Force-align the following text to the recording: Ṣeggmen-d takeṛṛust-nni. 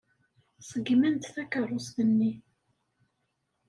Ṣeggmen-d 0.69 1.23
takeṛṛust-nni. 1.35 2.31